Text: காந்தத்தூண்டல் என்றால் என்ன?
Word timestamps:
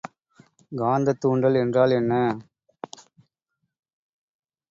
காந்தத்தூண்டல் 0.71 1.57
என்றால் 1.59 1.91
என்ன? 1.91 2.13